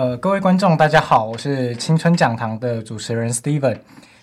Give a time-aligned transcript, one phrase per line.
[0.00, 3.76] 呃，各位观众，大家好，我是青春讲堂的主持人 Steven。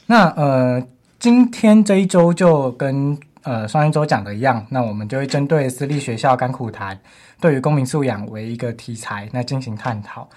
[0.08, 0.84] 那呃，
[1.20, 7.00] 今天这一周就跟呃上一周讲的一样，那我们就会针对私立学校甘苦谈，
[7.40, 10.28] 对于公民素养为一个题材，那进行探讨。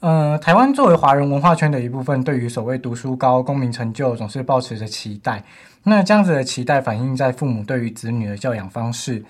[0.00, 5.40] 呃，台湾作为华人文化圈的一部分，对于所谓读书高、公民成就，总是抱持着期待。
[5.84, 9.24] 那这样子的期待，反映在父母对于子女的教养方式。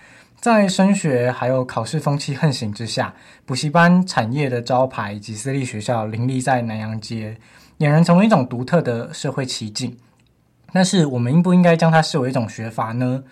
[0.45, 3.15] 在升学还有考试风气横行之下，
[3.47, 7.39] 补习班产业的招牌以及私立学校林立在南阳街，
[7.79, 9.97] 俨然成为一种独特的社会奇景。
[10.71, 13.25] 但是，我们应不应该将它视为一种学阀呢？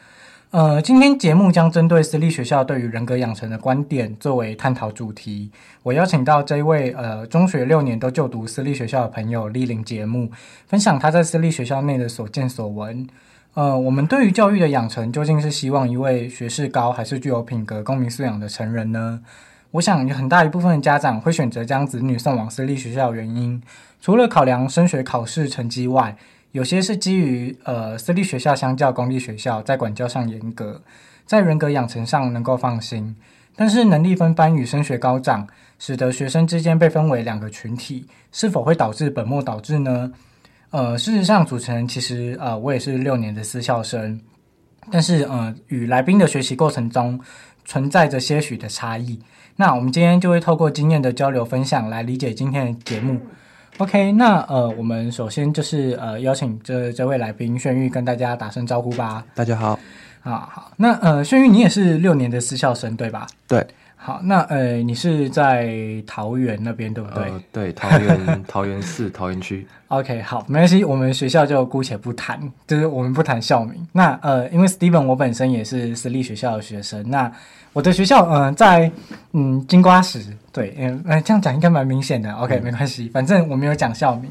[0.53, 5.50] 呃，今天节目将针对私立学校对于人格养成的观点作为探讨主题。
[5.83, 10.31] 我邀请到这一位呃中学六年都就读私立学校的朋友莅临节目，
[10.67, 13.06] 分享他在私立学校内的所见所闻。
[13.54, 19.20] 呃，我们对于教育的养成，究竟是希望一位学识高，还是具有品格、公民素养的成人呢？
[19.72, 23.62] 我想有很大一部分的家长会选择将子女送往私立学校原因，
[24.00, 26.16] 除了考量升学考试成绩外，
[26.52, 30.80] 有些是基于呃私立学校相较公立学校在管教上严格，
[31.26, 33.14] 在人格养成上能够放心。
[33.54, 35.46] 但是能力分班与升学高涨，
[35.78, 40.10] 使得学生之间被分为两个群体，是否会导致本末倒置呢？
[40.72, 44.19] 呃，事实上，主持人其实呃，我也是六年的私校生，
[44.91, 47.21] 但是呃，与来宾的学习过程中
[47.66, 49.21] 存在着些许的差异。
[49.55, 53.21] 那我们今天就会透过经验的交流分享来理解今天的节目。
[53.77, 59.22] OK，那呃，我们首先就是呃，邀请这这位来宾炫玉跟大家打声招呼吧。
[59.34, 59.78] 大家好，
[60.22, 63.27] 啊好，那呃，炫玉你也是六年的私校生对吧？
[63.47, 63.66] 对。
[64.04, 65.72] 好，那呃，你是在
[66.04, 67.22] 桃园那边对不对？
[67.22, 69.64] 呃、对，桃园桃园市桃园区。
[69.86, 73.87] OK，好，没关系，我们学校就姑且不谈，就是我们不谈校名。
[73.93, 77.31] 那呃，因为 Steven 我本身也是私立学校的学生，那
[77.72, 78.90] 我的学校嗯、呃、在
[79.34, 82.32] 嗯金瓜石，对，嗯、呃，这样讲应该蛮明显的。
[82.32, 84.28] OK，、嗯、没关系，反正我没有讲校名。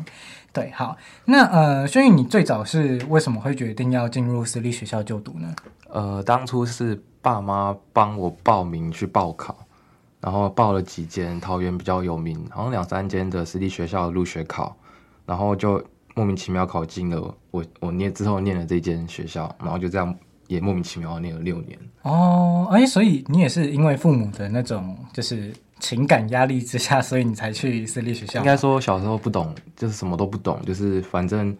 [0.52, 5.48] 对，好，那呃，轩宇，你最早是为什么会决定要进入私立学校就读呢？
[5.88, 7.02] 呃，当初是。
[7.22, 9.56] 爸妈帮我报名去报考，
[10.20, 14.76] 然后报了几间桃园比较有名，好像两三间的私立学校入学考，
[15.26, 15.84] 然后就
[16.16, 20.14] 莫名其妙考进了我我念之后念了这间学校，然后就这样
[20.48, 21.78] 也莫名其妙念了六年。
[22.02, 28.40] 哦，哎，所以你也是因为父母的那种就是情感压力之下，所以你才去私立学校？
[28.40, 31.56] 应该说小时候不懂，就是什么都不懂，就是反正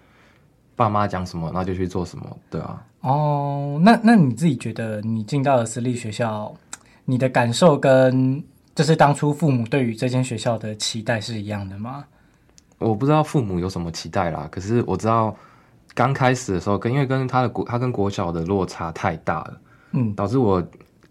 [0.76, 2.84] 爸妈讲什么，那就去做什么，对啊。
[3.02, 6.54] 哦，那那你自己觉得你进到了私立学校，
[7.06, 8.44] 你的感受跟
[8.74, 12.06] 就是当初父母对于这间学校的期待是一样的吗？
[12.78, 15.36] 我不知道父母有什么期待啦，可是我知道
[15.94, 19.62] 刚开始的时候，跟因为跟他的国他跟国小的落差太大了，
[19.92, 20.64] 嗯，导致我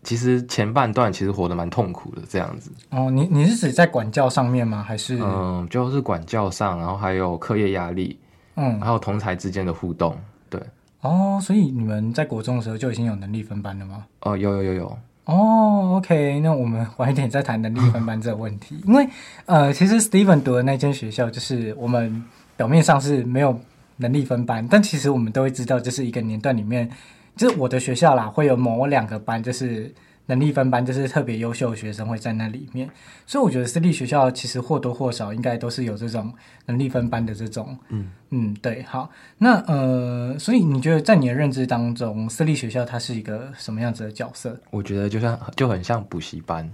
[0.03, 2.71] 其实前半段其实活得蛮痛苦的这样子。
[2.91, 4.83] 哦，你你是指在管教上面吗？
[4.83, 8.19] 还是嗯，就是管教上，然后还有课业压力，
[8.55, 10.17] 嗯，还有同才之间的互动，
[10.49, 10.61] 对。
[11.01, 14.05] 哦，所以你们在国中的时候就已经有能力分班了吗？
[14.21, 14.99] 哦，有有有有。
[15.25, 18.77] 哦，OK，那我们晚一点再谈能力分班这个问题。
[18.87, 19.09] 因为
[19.47, 22.23] 呃，其实 Steven 读的那间学校，就是我们
[22.57, 23.59] 表面上是没有
[23.97, 26.91] 能力分班，但其实我们都会知道，就是一个年段里面，
[27.37, 29.93] 就是我的学校啦，会有某两个班，就是。
[30.31, 32.89] 能力分班就是特别优秀的学生会在那里面，
[33.27, 36.33] 所以我觉得私立学校其实或多或少应该都是有这种
[36.67, 44.57] 能力分班的这种，嗯嗯，对，好，那呃，所以你觉得在你的认知当中，私立学校它是一个什么样子的角色？
[44.71, 46.71] 我觉得就像就很像补习班。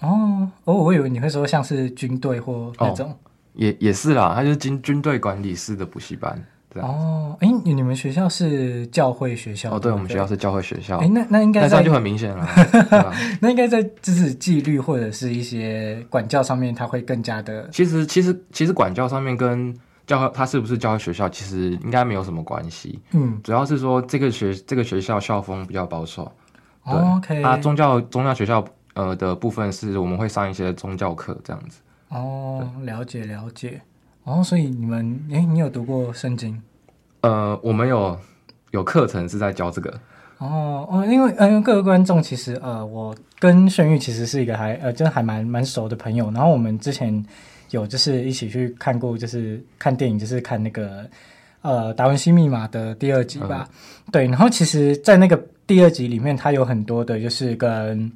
[0.00, 3.16] 哦，哦，我以为你会说像是军队或那种，哦、
[3.52, 6.42] 也也是啦，它就是军军队管理式的补习班。
[6.82, 9.74] 哦，哎，你们学校是教会学校？
[9.74, 10.98] 哦，对，我们学校是教会学校。
[10.98, 12.48] 哎，那那应该这样就很明显了。
[13.40, 17.68] 那应该在就是纪律或者是一些管教上面，他会更加的。
[17.70, 19.74] 其实，其实，其实管教上面跟
[20.06, 23.00] 教会它是不是教会学校，其实应该没有什么关系。
[23.12, 26.30] 嗯，主要是说这个学这个学校校风比较保守。
[26.84, 27.42] 对，OK。
[27.42, 28.64] 它宗教宗教学校
[28.94, 31.80] 呃的部分是我们会上一些宗教课这样子。
[32.08, 33.80] 哦，了解了解。
[34.26, 36.60] 哦，所以你们，哎，你有读过圣经？
[37.20, 38.18] 呃，我们有
[38.72, 39.88] 有课程是在教这个。
[40.38, 46.28] 哦哦，因为嗯、呃，各位观众其实呃，我跟炫玉其实是一个还呃，真的还蛮蛮熟的朋友。
[46.32, 47.24] 然后我们之前
[47.70, 51.08] 有就是一起去看过，就是看电影，就是看那个
[51.62, 53.68] 呃《达文西密码》的第二集吧。
[53.70, 58.10] 嗯、对，然后其实，在那个第二集里面，它有很多的就是跟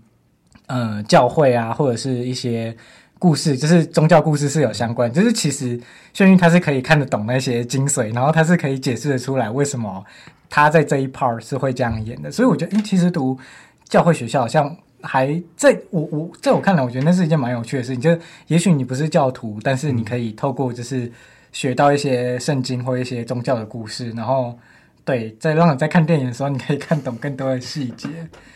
[0.66, 2.76] 呃教会啊，或者是一些。
[3.20, 5.78] 故事就是宗教故事是有相关，就是其实
[6.14, 10.02] 眩晕他是可以看得懂那些精髓，然后他是可以解释得出来为什么
[10.48, 12.32] 他在这一 part 是会这样演的。
[12.32, 13.38] 所以我觉得，诶，其实读
[13.84, 18.00] 教会学校好像还在我我在我看来，我觉得那是一件蛮有趣的事情。
[18.00, 21.12] 就也许你不是教徒，但是你可以透过就是
[21.52, 24.58] 学到一些圣经或一些宗教的故事，然后
[25.04, 28.08] 对，在让你在看电影的时候，你可以看懂更多的细节。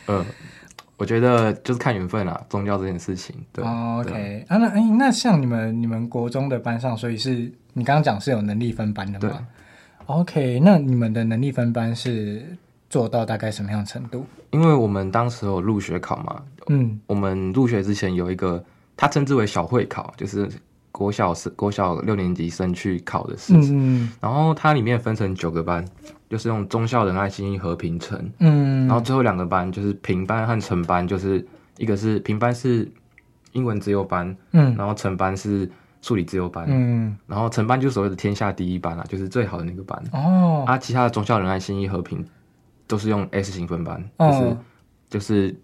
[0.09, 0.25] 嗯。
[0.97, 3.35] 我觉得就是看缘分啦，宗教这件事情。
[3.53, 4.03] 对啊，
[4.49, 9.29] 那哎，那像你们你们国中的班上，所以是你刚刚讲是有能力分班的吗？
[9.29, 12.45] 对，OK，那你们的能力分班是
[12.89, 14.25] 做到大概什么样程度？
[14.51, 18.65] 因为我们当时有入学考嘛，嗯，我们入学之前有一个，
[18.97, 20.49] 他称之为小会考，就是
[20.95, 25.85] 国小是国小六年级生去考的事情，嗯，然后它里面分成九个班。
[26.27, 31.47] 就是用忠孝仁爱信义和平城，嗯，然后最后两个班就是平班和成班，就是
[31.77, 32.91] 一个是平班是
[33.53, 35.71] 英文自由班，嗯，然后成班是
[36.03, 40.03] 数理自由班，嗯，然后成班就是所谓的天下第一班啊，就是最好的那个班。
[40.13, 42.27] 哦，啊，其他的中校仁爱信义和平
[42.89, 44.57] 都是用 S 型分班，哦、就是
[45.11, 45.57] 就是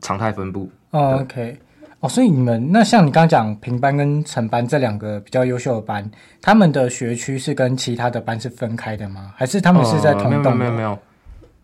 [0.00, 1.56] 常态分布，哦，OK。
[2.04, 6.08] 哦，所以你们那像你刚刚讲平班跟成班这两个比较优秀的班，
[6.42, 9.32] 他们的学区是跟其他的班是分开的吗？
[9.34, 10.42] 还是他们是在同栋？
[10.42, 10.98] 没有没有没有。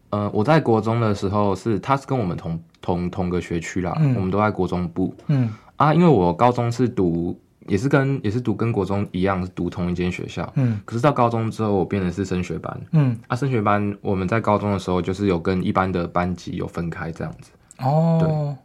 [0.08, 5.14] 呃，我在国中的时候是，他是跟我们同同同个学区啦，嗯、我们都在国中部。
[5.26, 10.50] 嗯啊，因为我高中是读也是跟也是读跟国中一样，是读同一间学校。
[10.56, 12.80] 嗯，可是到高中之后，我变成是升学班。
[12.92, 17.50] 嗯啊，升学班我们在高中的时候就是有跟一般的班级有分开这样子。
[17.80, 18.56] 哦，对。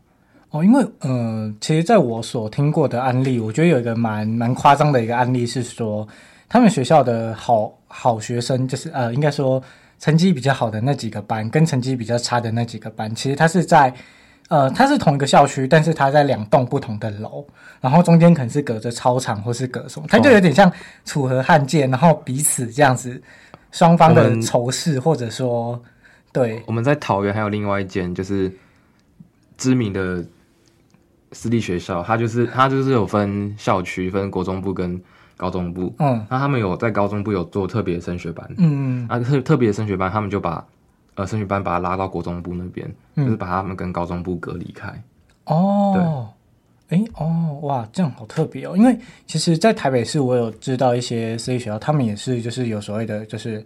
[0.55, 6.07] 哦，因为呃，其实在我所听过的案例，我觉得有一个蛮蛮夸张的一个案例是说，
[6.47, 9.61] 他们学校的好好学生，就是呃，应该说
[9.99, 13.93] 成绩比较好的那几个班，跟成绩比较差的那几个班，其实他是在
[14.47, 17.45] 呃，他是同一个校区，但是他在两栋不同的楼，
[17.81, 20.71] 然后中间可能是隔着操场或是隔什么，他就有点像
[21.03, 23.21] 楚河汉界，然后彼此这样子
[23.73, 25.77] 双方的仇视，或者说
[26.31, 26.63] 对。
[26.65, 28.49] 我们在桃园还有另外一间就是
[29.57, 30.23] 知名的。
[31.35, 34.99] 私立学校，它就是它就是有分校区，分国中部跟
[35.35, 35.93] 高中部。
[35.99, 38.49] 嗯，那他们有在高中部有做特别升学班。
[38.57, 40.65] 嗯嗯，啊特特别升学班，他们就把
[41.15, 44.89] 呃升学班把它拉到国中部那边，嗯、就是把他们跟高中部隔离开。
[45.43, 46.29] 哦，
[46.87, 48.77] 对，哎、欸、哦，哇，这样好特别哦。
[48.77, 53.61] 因为其实，在台北市，我有知道一些私立学校，他们也是就是有所谓的，就是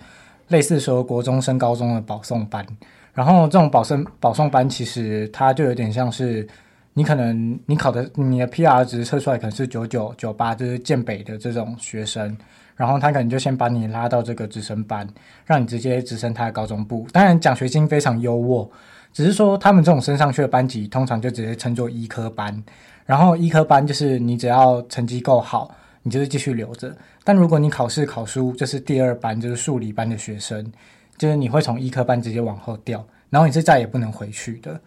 [0.48, 2.66] 类似说国中升高中的保送班。
[3.14, 6.48] 然后这种保送保送班，其实它就有点像是。
[6.93, 12.36] 你可能你考的你的 PR 值测出来可能是九九九八，就是建北的这种学生，
[12.75, 15.08] 然后他可能就先把你拉到这个直升班，
[15.46, 17.08] 让你直接直升他的高中部。
[17.12, 18.69] 当然奖学金非常优渥，
[19.13, 22.63] 只是说他们这种升上去的班级，通常就直接称作医科班。
[23.05, 26.96] 然后医科班就是你只要成绩够好，你就是继续留着。
[27.24, 30.69] 但如果你考试考输，就是第二班，就是数理班的学生，
[31.17, 34.79] 就是你会从医科班直接往后掉，然后你是再也不能回去的。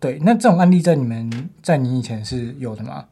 [0.00, 3.04] 对，那这种案例在你们在你以前是有的吗？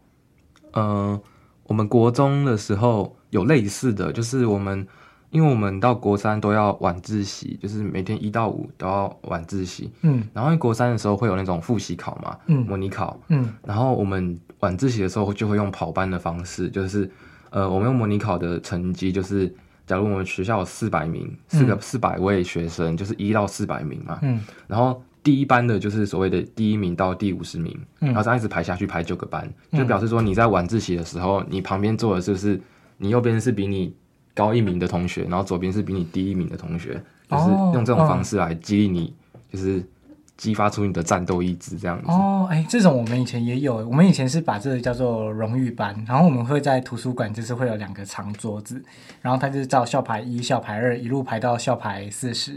[0.73, 1.21] 嗯、呃，
[1.65, 4.87] 我们国中的时候有类似的，就是我们。
[5.33, 9.91] 因为我们到国三都要晚自习，就是每天一到五都要晚自习。
[10.03, 17.11] 嗯，然后国三的时候会有那种复习考嘛，嗯，模拟考，嗯，然后我们晚自习的时候就会用跑班的方式，就是
[17.49, 19.49] 呃，我们用模拟考的成绩，就是
[19.87, 32.61] 假如我们学校有四百名，四个四百位学生，就是一到四百名嘛，嗯，然后第一班的就是所谓的第一名到第五十名，嗯，然后这样一直排下去，排九个班，就表示说你在晚自习的时候，你旁边坐的就是
[32.99, 33.95] 你右边是比你。
[34.35, 36.95] 高一名的同学，然后左边是比你低一名的同学，
[37.29, 39.15] 就是用这种方式来激励你，
[39.53, 39.87] 就是
[40.43, 42.11] 激发出你的战斗意志，这样子。
[42.11, 48.83] 哦，哎，这种我们以前也有，我们以前是把这个叫做荣誉班，然后我们会在图书馆，就是会有两个长桌子，
[49.21, 52.57] 然后它就是照校排一、校排二一路排到校排四十，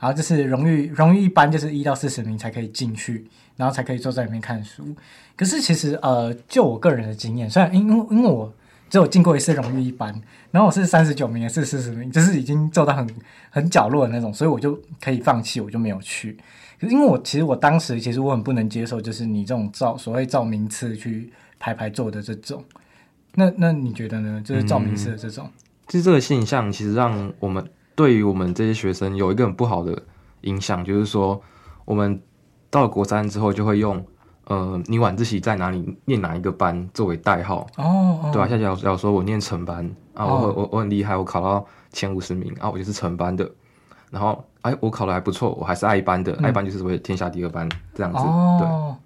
[0.00, 4.96] 然后就是荣誉荣誉班就是一到四十名才可以进去，然后才可以坐在里面看书。
[5.36, 8.50] 可是其实呃，就我个人的经验，虽然因为因为我。
[8.88, 10.14] 只有进过一次荣誉一班，
[10.52, 13.04] 然后我是三十九名，也是四十名，就是已经坐到很
[13.50, 16.38] 很角落的那种，所以我就可以放弃，我就没有去。
[16.80, 22.64] 可是因为我其实我当时其实我很不能接受，就是你这种照所谓照名次去排排坐的这种。
[23.34, 24.42] 那那你觉得呢？
[24.44, 25.50] 就是照名次的这种，
[25.88, 27.64] 其实、嗯、这个现象其实让我们
[27.94, 30.02] 对于我们这些学生有一个很不好的
[30.42, 31.40] 影响，就是说
[31.84, 32.20] 我们
[32.70, 34.04] 到了国三之后就会用。
[34.48, 37.66] 呃，你晚自习在哪里念哪一个班作为代号？
[37.78, 43.50] 哦，哦对啊，像假如假如说我念成班啊，我我、哦、我很厉害，我考到前五十名啊，我就是成班的。
[44.10, 48.18] 然后哎，我考的还不错，我还是爱班的，爱、嗯、班就是所谓天下第二班这样子。
[48.18, 48.96] 哦，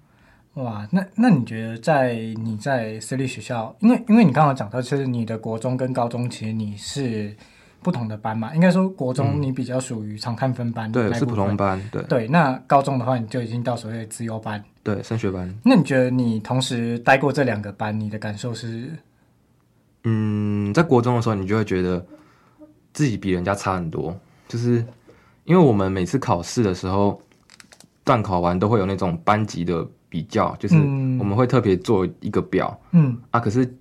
[0.53, 7.35] 对哇，那那你觉得在你在私立学校，因为因为你刚刚讲到，其实你的国中跟高中其实你是。
[7.83, 12.27] 不同的班嘛，应该说国中你比较属于常看分班，嗯，对，是普通班，对对。
[12.27, 15.51] 那高中的话，你就已经到所谓的资优班，对，升学班。
[15.65, 18.87] 那你觉得你同时待过这两个班，你的感受是？
[20.03, 22.05] 嗯，在国中的时候，你就会觉得
[22.93, 24.15] 自己比人家差很多，
[24.51, 24.85] 就是
[25.45, 27.21] 因为我们每次考试的时候，
[28.03, 33.17] 段考完都会有那种班级的比较，就是我们会特别做一个表，嗯。
[33.31, 33.71] 啊，可是。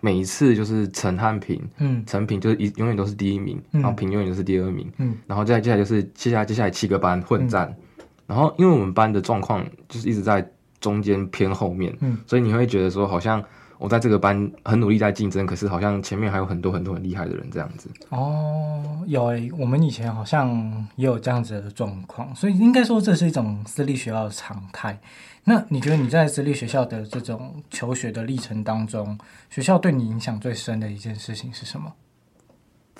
[0.00, 7.66] 每一次就是陈汉平，嗯，陈平就是一永远都是第一名，嗯、然后平永远都是第二名，嗯，然后再接下来就是接下来接下来七个班混战，
[7.98, 10.48] 嗯、然后因为我们班的状况就是一直在
[10.78, 13.42] 中间偏后面，嗯，所以你会觉得说好像
[13.78, 17.88] 我在这个班很努力在竞争，可是好像前面还有很多很多很厉害的人这样子。
[18.10, 20.48] 哦，有诶、欸，我们以前好像
[20.96, 24.98] 也有这样子的状况，所以应该说这是一种私立学校的常态。
[25.44, 29.16] 那你觉得你在私立学校的这种求学的历程当中，
[29.48, 31.92] 学校对你影响最深的一件事情是什么？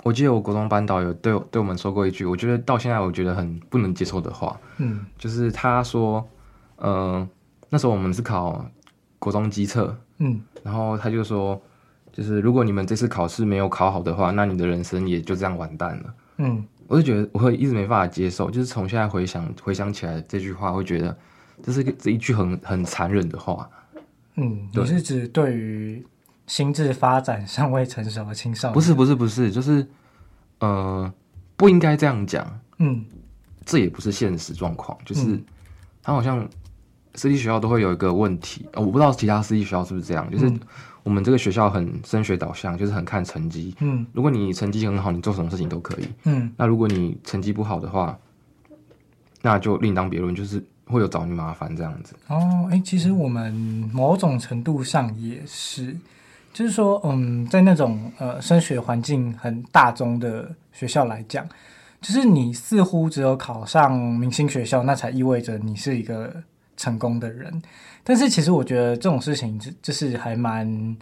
[0.04, 6.26] 我记得我国中班导有对对我们说过一句，我觉得到现在我觉得很不能接受的话，嗯，就是他说，
[6.76, 7.28] 呃，
[7.68, 8.64] 那时候我们是考
[9.18, 11.60] 国中机测，嗯，然后他就说，
[12.12, 21.16] 就是如果你们这次考试没有考好的话，那你的人生也就这样完蛋了，嗯，我就觉得我会一直没办法接受，就是从现在回想回想起来这句话，会觉得。
[21.60, 23.68] 这是这一句很很残忍的话。
[24.36, 26.06] 嗯，对你是指对于
[26.46, 28.74] 心智发展尚未成熟的青少年？
[28.74, 29.84] 不是不是不是，就是
[30.60, 31.12] 呃，
[31.56, 32.60] 不应该这样讲。
[32.78, 33.04] 嗯，
[33.66, 34.96] 这也不是现实状况。
[35.04, 35.36] 就是
[36.00, 36.48] 他好像
[37.18, 40.30] 私立学校都会有一个问题，我不知道其他私立学校是不是这样。
[40.30, 40.50] 就是
[41.02, 43.74] 我们这个学校很升学导向，就是很看成绩。
[43.80, 46.08] 嗯，如果你成绩很好，你做什么事情都可以。
[46.24, 48.18] 嗯，那如果你成绩不好的话，
[49.42, 50.34] 那就另当别论。
[50.34, 50.64] 就是。
[50.90, 53.52] 会有找你麻烦这样子哦，哎，其实我们
[53.92, 55.94] 某种程度上也是，
[56.50, 61.46] 就是说，嗯，在那种呃升学环境很大宗的学校来讲，
[62.00, 66.34] 就是你似乎只有考上明星学校，那才意味着你是一个
[66.78, 67.60] 成功的人。
[68.02, 70.96] 但是其实我觉得这种事情就就是还蛮，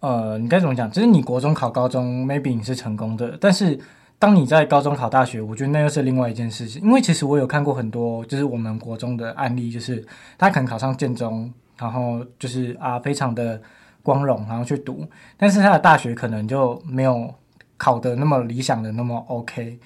[0.00, 0.90] 呃，你该怎么讲？
[0.90, 3.78] 就是你国中考高中，maybe 你是成功的，但是。
[4.20, 6.82] 当你在高中考大学，我觉得那又是另外一件事情。
[6.82, 13.58] 因为其实我有看过很多，就是我们国中的案例，就是他可能考上建中，然后就是啊非常的
[14.02, 17.34] 光荣，然后去读，但是他的大学可能就没有
[17.78, 19.78] 考得那么理想的那么 OK。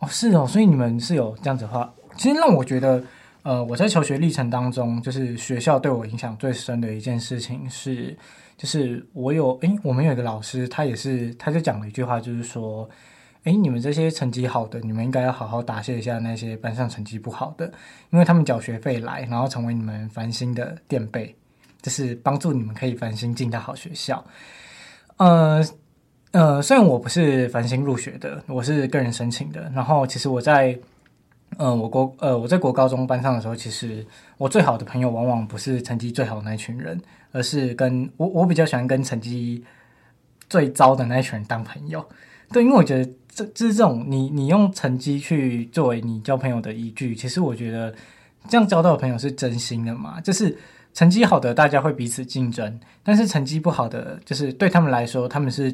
[0.00, 3.02] 哦，是哦，所以你们是有这样子的话，其实让我觉得
[3.42, 8.16] 呃，我在求学历程当中，就是学校对我影响最深的一件事情是，
[8.56, 12.88] 就是我有诶，我们有一个老师，他也是，他就讲了一句话，就是说。
[13.44, 17.64] 哎，你们这些成绩好的，你们应该要好好答谢一下那些班上成绩不好的，
[18.10, 21.34] 因为他们缴学费来，然后成为你们繁星的垫背，
[21.80, 24.22] 就是帮助你们可以繁星进到好学校。
[25.16, 25.64] 呃
[26.32, 29.72] 呃，虽然我不是繁星入学的，我是个人申请的。
[29.74, 30.78] 然后其实我在
[31.56, 34.06] 呃我国呃我在国高中班上的时候，其实
[34.38, 37.00] 我最好的朋友往往不是成绩最好的那群人，
[37.32, 39.64] 而是跟我我比较喜欢跟成绩
[40.48, 42.04] 最糟的那一群人当朋友。
[42.50, 43.10] 对，因为我觉得。
[43.32, 47.94] 这就是这种你你用成绩去作为你交朋友的依据，其实我觉得
[48.48, 50.20] 这样交到的朋友是真心的嘛。
[50.20, 50.58] 就是
[50.92, 55.72] 成绩好的大家会彼此竞争，但是成绩不好的，就是对他们来说，他们是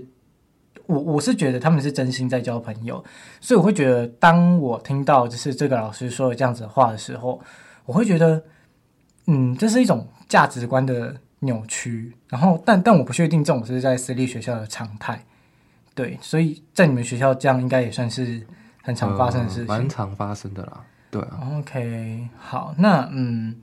[0.86, 3.02] 我我是觉得他们是真心在交朋友，
[3.40, 7.40] 所以我会觉得，当我听到就是这个老师说的这样子的话的时候，
[7.84, 8.42] 我会觉得，
[9.26, 12.12] 嗯，这是一种价值观的扭曲。
[12.28, 15.24] 然后，但但我不确定这种是在私立学校的常态。
[15.94, 18.46] 对，所以在你们学校这样应该也算是
[18.82, 20.84] 很常发生的事情，蛮、呃、常发生的啦。
[21.10, 21.40] 对啊。
[21.58, 23.56] OK，好，那嗯，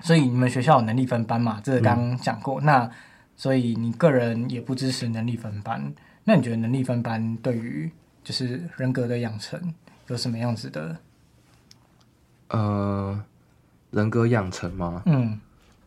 [0.00, 1.60] 所以你们学校有能力分班嘛？
[1.64, 2.60] 这个刚刚讲过。
[2.60, 2.90] 嗯、那
[3.36, 5.92] 所以你个人也不支持能力分班。
[6.30, 7.90] 那你觉得能力分班对于
[8.22, 9.74] 就是人格的养成
[10.06, 10.96] 有什么样子的？
[12.50, 13.20] 呃，
[13.90, 15.02] 人格养成吗？
[15.06, 15.40] 嗯，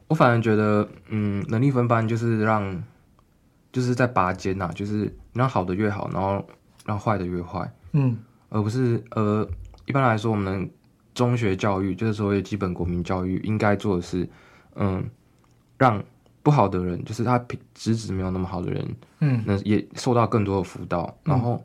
[0.10, 2.84] 我反而觉得，嗯，能力分班就是让。
[3.72, 6.46] 就是在拔尖呐，就是让好的越好，然后
[6.86, 8.16] 让坏的越坏，嗯，
[8.50, 9.50] 而不是呃，
[9.88, 10.70] 一般来说，我们
[11.16, 14.30] 中学教育就是所谓基本国民教育应该做的是，
[14.76, 15.10] 嗯，
[15.80, 16.04] 让
[16.44, 21.64] 不好的人，就是他品资质没有那么好的人，嗯，那也受到更多的辅导，然后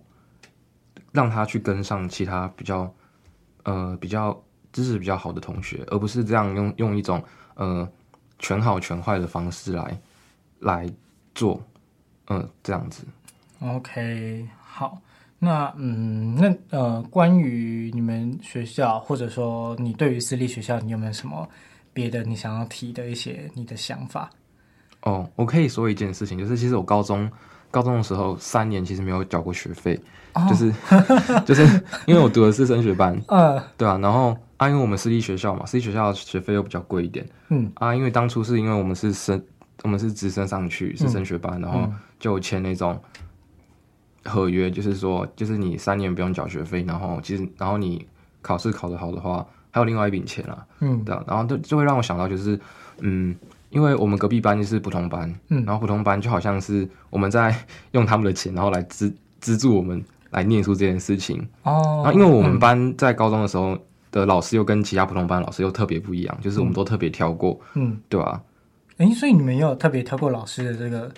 [1.12, 2.90] 让他去跟上其他比较
[3.64, 4.40] 呃比较
[4.73, 7.20] 知识比较好的同学，而不是这样用用一种
[7.56, 7.87] 呃
[8.38, 10.00] 全好全坏的方式来
[10.61, 10.88] 来
[11.35, 11.61] 做。
[12.28, 13.04] 嗯，这样子。
[13.61, 15.00] OK，好，
[15.38, 21.49] 那嗯，那呃，关于你们学校，或者说你对于私立学校，你有没有什么
[21.93, 24.30] 别的你想要提的一些你的想法？
[25.02, 27.30] 哦，我可以说一件事情，就是其实我高中
[27.71, 30.00] 高中的时候三年其实没有缴过学费，
[30.34, 30.73] 哦、就是
[31.47, 31.63] 就是
[32.06, 39.43] 因为我读的是升学班， 呃，对啊，然后啊，因为我们私立学校嘛，私立学校学费又比较贵一点，嗯啊，因为当初是因为我们是升。
[39.84, 43.00] 我们是直升上去，是升学班，嗯、然后就签那种
[44.25, 48.04] 合约，就是说，就是你三年不用缴学费，然后其实，然后你
[48.43, 52.58] 考试考得好的话，还有另外一笔钱啦，嗯，对啊，然后就就会让我想到，就是，
[53.02, 53.32] 嗯，
[53.71, 57.54] 因为我们隔壁班就是普通班，嗯，然后普通班就好像是我们在
[57.93, 63.78] 用他们的钱，然后来资资助我们来念书这件事情，哦，然后因为我们班在高中的时候
[64.11, 68.41] 的老师又跟其他普通班老师又特别不一样，就是我们都特别挑过，嗯，对吧？
[68.97, 71.11] 哎，所以你们也有特别挑过老师的这个？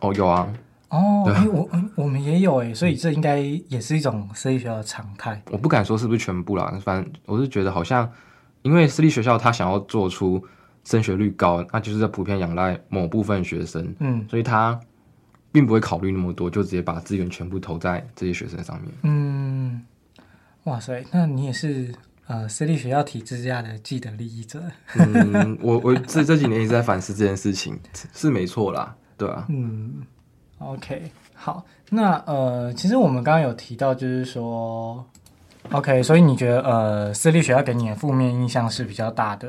[0.00, 0.48] 哦，有啊。
[0.88, 5.42] 哦，哎，我我们也有哎，所以这应该也是一种私立学校的常态。
[5.50, 8.08] 我不敢说是不是全部啦，反正我是觉得好像，
[8.62, 10.40] 因为私立学校他想要做出
[10.86, 14.80] 升学率高，那就是在普遍仰赖某部分学生，嗯，所以他
[15.52, 18.90] 并不会考虑那么多，就直接把资源全部投在这些学生上面。
[19.02, 19.82] 嗯，
[20.64, 21.94] 哇塞，那你也是。
[22.28, 24.60] 呃，私立学校体制下的既得利益者。
[24.98, 27.78] 嗯，我我这这几年一直在反思这件事情，
[28.12, 29.46] 是没错啦，对啊。
[29.48, 30.02] 嗯
[30.58, 35.06] ，OK，好，那呃，其实我们刚刚有提到，就是说
[35.70, 39.48] ，OK，所以你觉得呃，私立学校给你的负面印象是比较大的，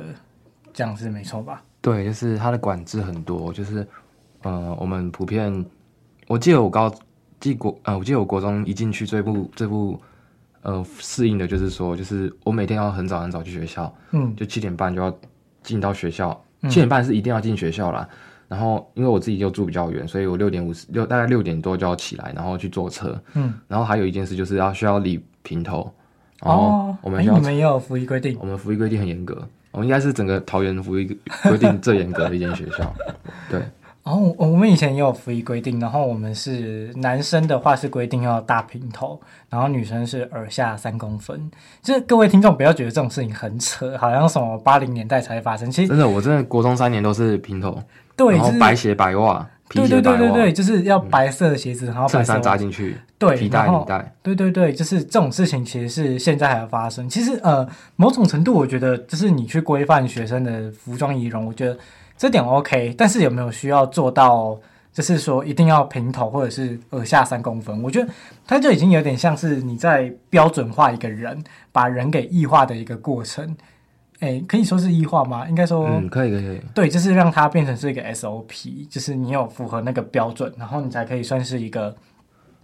[0.78, 1.64] 这样是没错吧？
[1.82, 3.88] 对，就是它的管制很多，就是
[4.44, 5.66] 呃，我们普遍，
[6.28, 6.94] 我记得我高
[7.40, 10.00] 记国呃，我记得我国中一进去这部这部。
[10.64, 15.16] 呃，适应的就是说，就是我每天要很早很早去学校，嗯，就七点半就要
[15.64, 18.06] 进到学校，七点半是一定要进学校啦。
[18.12, 18.18] 嗯、
[18.50, 23.54] 然后因为我自己就住比较远，所以我六点五十六大概六点多就要起来，然后去坐车，嗯。
[23.70, 25.90] 然后还有一件事就是要需要理平头，
[26.42, 28.36] 哦，我们需要、欸、你们也有服役规定？
[28.38, 31.06] 我们服役规定很严格，我们应该是整个桃园服役
[31.44, 32.92] 规定最严格的一间学校，
[33.48, 33.62] 对。
[34.04, 41.52] 然后我们以前也有服役规定，然后我们是男生的话是规定要大平头，然后女生是耳下三公分。
[41.84, 45.70] 就是各位听众不要觉得这种事情很扯，好像什么八零年代才会发生。
[45.70, 47.80] 其实真的，我真的国中三年都是平头，
[48.16, 57.10] 对，然后白鞋白袜，对对对对对，就是要白色的鞋子，嗯、然后衬衫扎进去，对，皮带领带，对对对，就是这种事情其实是现在还要发生。
[57.10, 61.78] 其实呃，某种程度我觉得，就是你去规范学生的服装仪容，我觉得
[62.18, 64.58] 这点 OK，但是有没有需要做到？
[64.94, 68.10] 就是说，一定要平头或者是耳下三公分，我觉得
[68.48, 71.40] 它就已经有点像是你在标准化一个人，
[71.72, 73.56] 把人给异化的一个过程。
[74.20, 75.48] 哎，可以说是异化吗？
[75.48, 76.62] 应该说，嗯，可以，可以，可以。
[76.74, 81.96] 对，就是让它变成是一个 SOP，就是你有符合那个标准，然后你才可以算是一个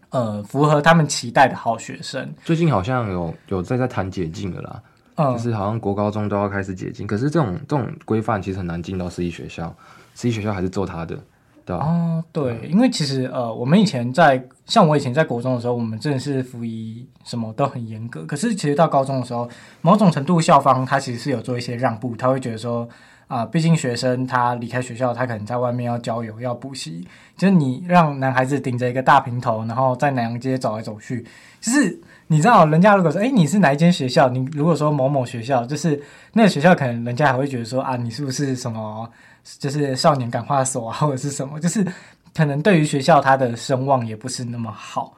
[0.10, 2.34] 呃符合他们期待的好学生。
[2.44, 4.82] 最近好像有有在在谈解禁的啦，
[5.16, 9.76] 嗯，就是好像国高中都要开始解禁，可是这种这种规范其实很难进到私立学校，
[10.16, 11.18] 私立学校还是做他的。
[11.66, 18.26] 对哦，对，因为其实呃，我们以前在像我以前在国中的时候，我们真的是服仪什么都很严格。
[18.26, 19.50] 可是其实到高中的时候，
[19.82, 22.88] 某种程度校方他其实是有做一些让步，他会觉得说
[23.28, 31.26] 啊、呃，毕竟学生他离开学校，他可能在外面要交游、要补习，就是你让男孩子顶着一个大平头，然后在南阳街走来走去，
[31.62, 31.98] 就是
[32.28, 34.28] 你知道，人家如果说哎，你是哪一间学校？
[34.28, 36.02] 你如果说某某学校，就是
[36.34, 39.10] 那个学校，可能人家还会觉得说啊，你是不是什么？
[39.60, 41.86] 就是少年感化所啊， 或者是什么，就是
[42.34, 45.16] 可能对于学校它的声望也不是那么好。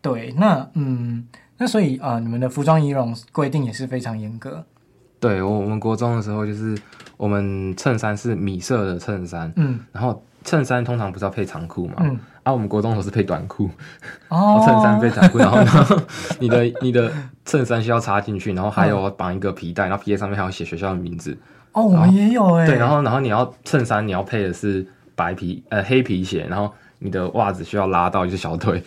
[0.00, 4.64] 对，那嗯，那所以啊、呃，你们的服装仪容规定也是非常严格。
[5.18, 6.76] 对，我我们国中的时候，就是
[7.16, 13.70] 我们衬衫是米色的衬衫，嗯，然后衬衫通常不是要配长裤嘛，嗯，啊，我们国中都是配短裤，
[14.28, 15.96] 哦， 衬衫配短裤，然后然后
[16.38, 17.10] 你的你的
[17.46, 21.34] 衬衫需要插进去，然后还有绑一个皮带，然后皮带上面还要写学校的名字。
[21.74, 22.66] 哦，我们也有哎。
[22.66, 28.82] 对，然后然后你要衬衫，你要配的是白皮呃黑皮鞋，然后你的袜子需要拉到就是小腿。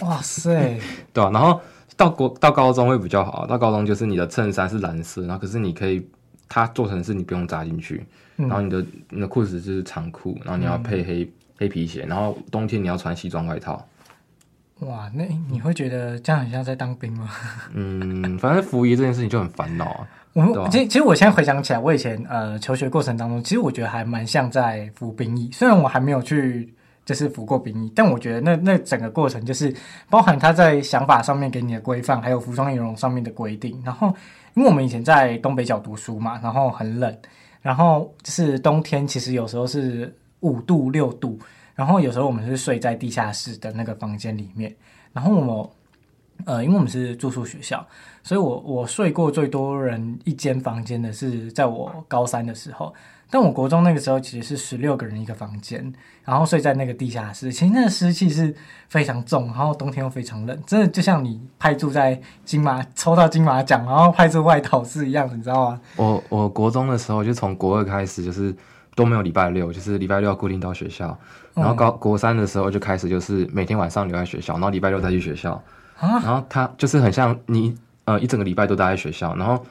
[0.00, 0.78] 哇塞，
[1.12, 1.60] 对啊，然后
[1.96, 6.04] 到国到高中会比较好，到高中就是你的衬衫是蓝色，然后可是你可以
[6.48, 8.04] 它做成是你不用扎进去，
[8.38, 13.86] 嗯、然后你的你的裤子就是长裤，然后你要配黑、嗯、黑皮鞋，然后冬天你要穿西装外套。
[14.80, 17.30] 哇，那你会觉得这样很像在当兵吗？
[17.72, 20.08] 嗯，反正服役这件事情就很烦恼啊。
[20.34, 25.48] 我们其实其实我现在回想起来，我以前呃求学过程当中，其实我觉得还蛮像在服兵役。
[25.52, 29.72] 虽然我还没有去就是服过兵役，但我觉得那那整个过程就是
[30.10, 33.80] 包含他在想法上面给你的规范，还有服装仪容上面的规定。
[33.84, 34.08] 然后
[34.54, 37.16] 因为我们以前在东北角读书嘛，然后很冷，
[37.62, 41.38] 然后就是冬天其实有时候是五度六度，
[41.76, 44.74] 然后有时候我们是睡在地下室的那个房间里面，
[45.12, 45.70] 然后我们。
[46.46, 47.86] 呃，因为我们是住宿学校，
[48.24, 52.92] 所以我我睡过最多人一间房间的是在我高三的时候。
[53.30, 55.92] 但我国中那个时候其实是十六个人一个房间，
[56.24, 58.54] 然后睡在那个地下室，其实那个湿气是
[58.88, 65.80] 非常重，然后冬天又非常冷，真的就像你派驻在金马抽到金马奖，然后派驻外岛是一样的，你知道吗？
[65.96, 68.54] 我我国中的时候就从国二开始就是
[68.94, 71.18] 都没有礼拜六，就是礼拜六要固定到学校，
[71.54, 75.54] 然后高国三的时候就开始就是每天晚上留在学校，然后礼拜六再去学校
[75.98, 76.20] 啊。
[76.22, 79.64] 然后他就是很像你，呃，一整个礼拜都待在学校，然后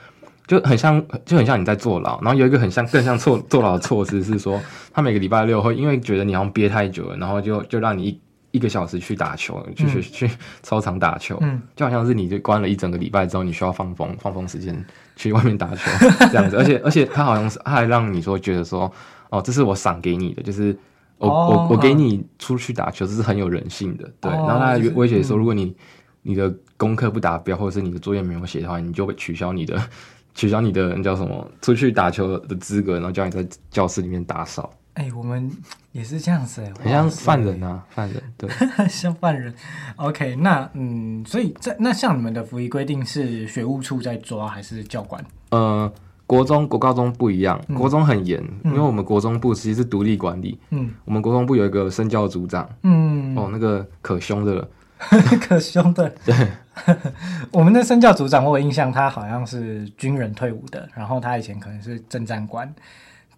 [0.48, 2.20] 就很像，就很像你在坐牢。
[2.22, 4.60] 然后有一个很像，更像坐坐牢的措施是说，
[4.92, 15.90] 他每个礼拜六会因为觉得你好像憋太久了，然后就就让你一一个小时去打球，去去去操场打球，嗯，就好像是你就关了一整个礼拜之后，你需要放风放风时间去外面打球
[16.32, 16.56] 这样子。
[16.58, 18.92] 而且而且他好像是他还让你说觉得说，
[19.30, 20.78] 哦，这是我赏给你的，就是
[21.18, 24.32] 我、哦、我我给你出去打球，这是很有人性的，对。
[24.32, 25.76] 哦、然后他还威胁说，如果你
[26.22, 29.82] 你的功课不达标，或者是你的作业没有写的话，你就会取消你的
[30.36, 34.72] 取消你的那叫什么出去打球的资格，然后叫你在教室里面打扫。
[34.96, 35.50] 哎、欸，我们
[35.92, 38.48] 也是这样子、欸，很像犯人啊，犯人对，
[38.88, 39.52] 像犯人。
[39.96, 45.24] OK，那嗯，所以在那像你们的服役规定是学务处在抓还是教官？
[45.50, 45.92] 呃，
[46.28, 50.60] 国中国高中不一样，国中很严，嗯、因为我们国中部其实是独立管理。
[50.70, 52.70] 嗯，我们国中部有一个生教组长。
[52.84, 54.70] 嗯，哦，那个可凶的了。
[55.42, 56.34] 可凶的，对，
[57.52, 62.74] 我们的身教组长，我印象，他好像是军人退伍的，然后他以前可能是政战官，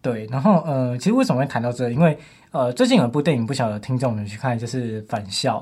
[0.05, 1.89] 对，然后呃，其实为什么会谈到这？
[1.89, 2.15] 因为
[2.51, 5.57] 呃，最近有一部电影，不晓得听众们去看，就是《返校》，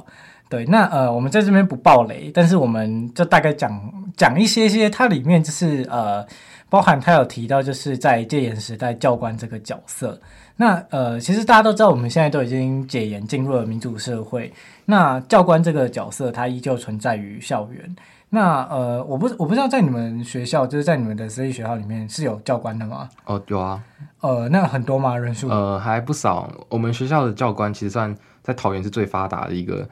[0.50, 3.72] 对，那呃，我们在这边不爆雷，但是我们就大概讲
[4.18, 6.28] 讲一些些，它里面就是呃，
[6.68, 10.20] 包含他有提到，就是在戒严时代教官这个角色。
[10.58, 14.52] 那呃，其实大家都知道，我们现在都已经解严，进入了民主社会。
[14.84, 17.96] 那教官这个角色，它依旧存在于校园。
[18.36, 23.08] 那呃，我不我不知道在你们学校，就是在你们的私立学校里面是有教官的吗？
[23.26, 23.84] 哦，有啊。
[24.22, 25.16] 呃，那很多吗？
[25.16, 25.48] 人数？
[25.50, 26.52] 呃，还不少。
[26.68, 29.88] 我们学校的教官其实算在桃园是最发达的一个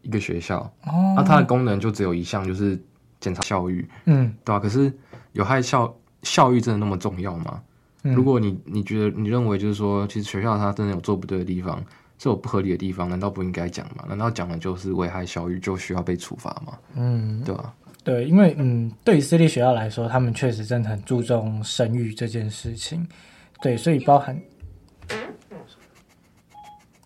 [0.00, 0.60] 一个学校。
[0.86, 1.12] 哦。
[1.14, 2.82] 那它的功能就只有一项，就是
[3.20, 3.86] 检查校誉。
[4.06, 4.58] 嗯，对吧？
[4.58, 4.90] 可是
[5.32, 7.60] 有害校校誉真的那么重要吗？
[8.02, 11.82] 如果你你觉得你认为就是说，其实学校它真的有做不对的地方，
[12.18, 14.04] 是有不合理的地方，难道不应该讲吗？
[14.08, 16.78] 难道讲的就是危害校誉就需要被处罚吗？
[16.94, 17.74] 嗯，对吧？
[18.02, 23.06] 对，因为嗯，对于私立学校来说，他们确实真的很注重声誉这件事情。
[23.62, 24.38] 对，所以包含，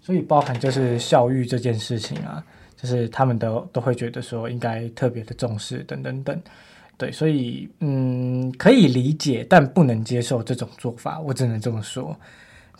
[0.01, 2.45] 所以包含就是校誉这件事情啊，
[2.77, 6.41] 就是他们都都会觉得说应该特别的重视，等等等。
[6.97, 12.19] 对，所以嗯，可以理解，但不能接受这种做法，我只能这么说。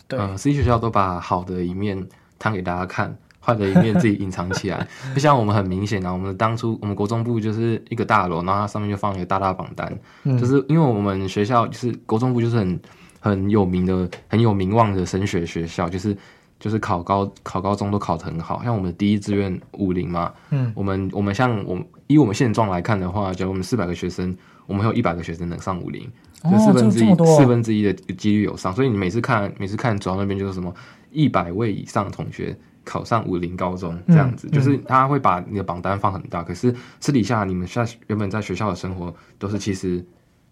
[0.09, 2.05] 对，嗯，私立学校都把好的一面
[2.37, 4.85] 摊给大家看，坏的一面自己隐藏起来。
[5.15, 12.79] 就像我们很明显啊，我们当初我们国中部就是一个大楼，然后它上面就放一个大大榜单，嗯、就是因为我们学校就是国中部就是很
[13.21, 16.17] 很有名的、很有名望的升学学校，就是。
[16.59, 24.35] 就是考高考高中都考得很好，像我们第一志愿五零嘛，嗯，我们我们像我们以我们现状来看的话，假如我们四百个学生，
[24.67, 26.11] 我们有一百个学生能上武陵，
[26.43, 30.73] 就四分之一四分之一的几率有上，所以你每次看每次看走到那边就是什么
[31.11, 40.05] 一百位以上同学考上武陵高中这样子，嗯、就是他会把你的榜单放很大，可是私底下你们在原本在学校的生活都是其实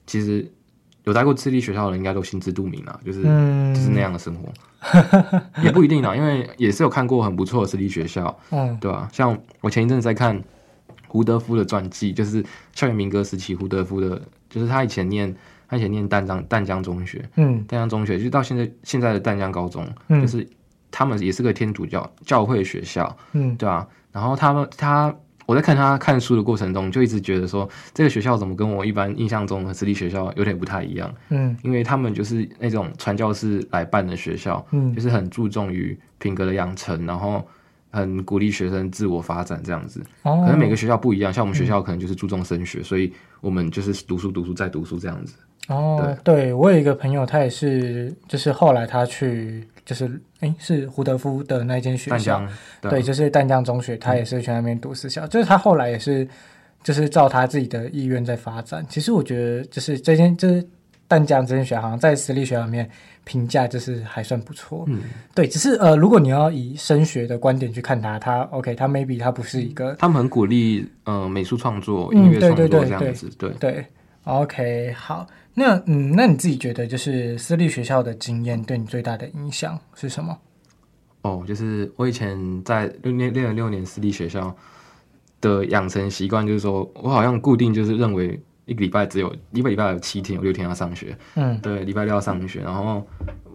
[0.06, 0.52] 其实。
[1.04, 4.52] 有待过私立学校的人应该都心知肚明啊，就是、嗯、就是那样的生活，
[5.64, 9.10] 也不一定啊，因为也是有看过很不错的私立学校，嗯，对吧、啊？
[9.14, 10.44] 像我前一阵子在看
[11.08, 15.34] 胡德夫的传记，就是校园民歌时期胡德夫的，就是他以前念
[15.68, 20.48] 他以前念淡江淡江中学，嗯，淡江中学就到现在现在的淡江高中，嗯、就是
[20.92, 23.88] 他们也是个天主教教会学校，嗯，对、啊？
[24.12, 25.14] 然后他们他。
[25.46, 31.10] 我在看他看书的过程中，就一直觉得说，这个学校怎么跟我一般印象中的私立学校有点不太一样？
[31.30, 37.48] 嗯，因为他们就是那种传教士来办的学校，嗯，就是很注重于品格的养成，然后
[37.92, 40.04] 很鼓励学生自我发展这样子。
[40.24, 45.38] 哦，可能每个学校不一样，像我们学校可能就是注重升学，嗯，所以我们就是读书读书再读书这样子。
[45.68, 49.68] 哦，对，我有一个朋友，他也是，就是后来他去。
[49.88, 50.06] 就是，
[50.42, 52.46] 哎、欸，是胡德夫的那间学校，
[52.82, 55.26] 对，对，就是淡江中学，他也是去那边读私校。
[55.26, 56.28] 嗯、就是他后来也是，
[56.84, 58.86] 就是照他自己的意愿在发展。
[58.90, 60.62] 其实我觉得，就是这间就是
[61.08, 62.90] 淡江这间学校，好像在私立学校里面
[63.24, 64.84] 评价就是还算不错。
[64.90, 65.04] 嗯，
[65.34, 73.86] 对，只是呃，如果你要以升学的观点去看他，他 OK，他 maybe 他不是一个，他们很鼓励呃美术创作、音乐创作这样子，对对，对
[74.28, 75.26] ，OK，好。
[75.54, 80.38] 那嗯，那你自己觉得就是私立学校的经验对你最大的影响是什么？
[81.24, 84.56] 哦，就是我以前在六年练了六年私立学校
[85.42, 91.18] 的养成习惯，就是说我好像固定就是认为一个礼拜只有一个礼拜有七天，有六天要上学。
[91.34, 93.06] 嗯，对，礼拜六要上学，然后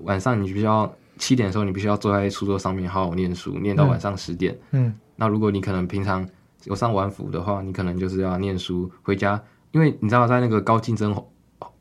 [0.02, 4.58] 晚上你必须要七点的时候，你必须要坐在书桌上面好好念书，念到晚上十点。
[4.72, 6.28] 嗯，那如果你可能平常
[6.64, 9.40] 有上晚辅的话，你可能就是要念书回家，
[9.72, 11.14] 因为你知道在那个高竞争。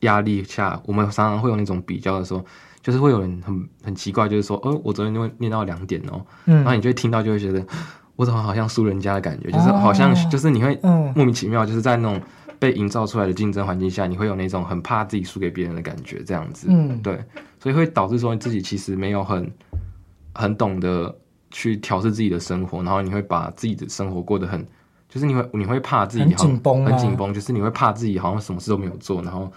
[0.01, 2.43] 压力下，我们常常会有那种比较的时候，
[2.81, 7.63] 就是会有人很很奇怪，就是说，哦，我昨天就会念到两点哦，嗯，然后你就会听到就会觉得，
[8.15, 10.79] 我怎么好像输人家的感觉，哦、就是好像就是你会
[11.15, 12.19] 莫名其妙，就是在那种
[12.57, 17.23] 被营造出来的竞争环境下，你会有那种很怕自己输给别人的感觉，这样子，嗯，对，
[17.59, 19.51] 所以会导致说你自己其实没有很
[20.33, 21.15] 很懂得
[21.51, 24.65] 去调试自己的生活，然后你会把自己的生活过得很，
[25.11, 29.51] 就是你会你会怕自己很紧绷，很紧绷，就是你会怕自己好像什么事都没有做，然后。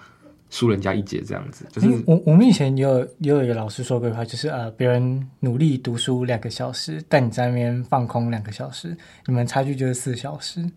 [0.50, 10.60] 输人家一截这样子，就是、欸、我我们以前也有也有一个老师说过的话，就是呃，别人努力读书两个小时，但你在那边放空两个小时，你们差距就是四小时。
[10.60, 10.70] 因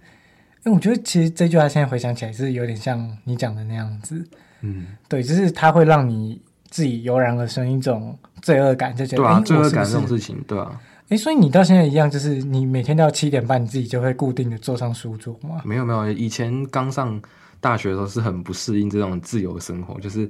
[0.64, 4.26] 为，我觉得其实这句话现在回想起来是有点像你讲的那样子，
[4.62, 10.82] 嗯，对，就是它会让你自己油然而生一种罪恶感，就觉得对罪恶感这种事情，对啊。
[11.10, 15.62] 哎、欸，所以你到现在一样，就是你每天到七点半，你自己就会固定的坐上书桌吗？
[15.64, 17.22] 没有没有，以前刚上。
[17.60, 20.30] 大学的时候是很不适应这种自由生活，就是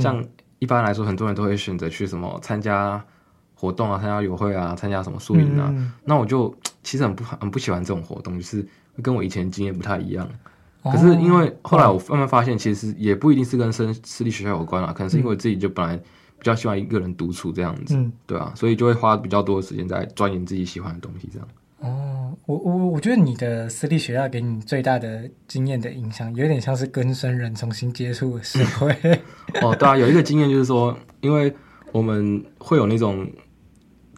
[0.00, 0.24] 像
[0.60, 3.04] 一般来说，很多人都会选择去什么参加
[3.52, 5.68] 活动啊，参加友会啊，参加什么宿营啊。
[5.74, 8.64] 嗯、那我就其实很不很不喜欢这种活动，就是
[9.02, 10.26] 跟我以前经验不太一样。
[10.84, 16.00] 可是因为后来我慢慢发现，其实也不一定是跟私私立学校有关啊，可能是因为我自己就本来
[16.38, 21.48] 比较喜欢一个人独处这样子，嗯、对啊，所以就会花比较多的时间在钻研自己喜欢的东西这样。
[21.80, 28.92] 哦，我我我觉得你的私立学校给你最大的经验的影响，有点像是跟生人重新接触的社会。
[29.62, 31.54] 哦，对啊，有一个经验就是说，因为
[31.92, 33.24] 我们会有那种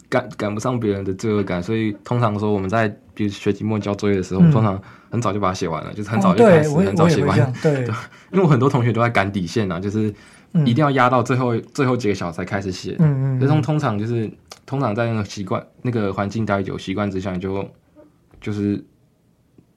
[0.09, 4.81] 赶赶不上别人的罪恶感，所以通常说我们在比如学期末交作业的时候，嗯、我们通常
[5.11, 7.53] 很早就把它写完了，就是很早就开始，哦、很早写完。
[7.63, 7.95] 对，对，
[8.33, 10.15] 因为我很多同学都在赶底线啊，就是。
[10.67, 14.29] 一定要压到最后最后几个小时才开始写，嗯嗯，通通常就是
[14.67, 17.65] 通常在那个习惯那个环境待久，习惯之下，你就
[18.41, 18.85] 就是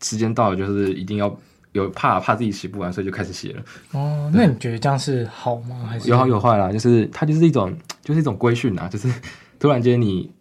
[0.01, 1.37] 时间到了，就是一定要
[1.73, 3.63] 有怕怕自己写不完，所以就开始写了。
[3.91, 5.85] 哦，那你觉得这样是好吗？
[5.87, 6.71] 还是有好有坏啦？
[6.71, 9.07] 就是它就是一种就是一种规训啊，就是
[9.59, 10.31] 突然间你